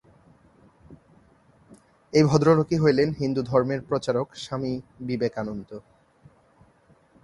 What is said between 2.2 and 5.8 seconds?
ভদ্রলোকই হইলেন হিন্দুধর্মের প্রচারক স্বামী বিবে কানন্দ।